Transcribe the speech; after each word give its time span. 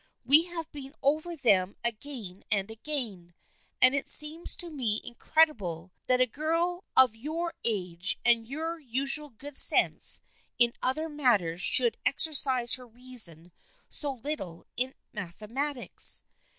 We 0.25 0.45
have 0.45 0.71
been 0.71 0.95
over 1.03 1.35
them 1.35 1.75
again 1.83 2.43
and 2.51 2.71
again, 2.71 3.35
and 3.79 3.93
it 3.93 4.07
seems 4.07 4.55
to 4.55 4.71
me 4.71 4.99
incredible 5.03 5.91
that 6.07 6.19
a 6.19 6.25
girl 6.25 6.85
of 6.97 7.15
your 7.15 7.53
age 7.63 8.17
and 8.25 8.47
your 8.47 8.79
usual 8.79 9.29
good 9.29 9.59
sense 9.59 10.19
in 10.57 10.73
other 10.81 11.07
matters 11.07 11.61
should 11.61 11.97
exercise 12.03 12.73
her 12.73 12.87
reason 12.87 13.51
so 13.89 14.13
little 14.13 14.65
in 14.75 14.95
mathematics. 15.13 16.23